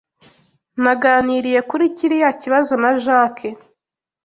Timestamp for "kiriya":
1.95-2.29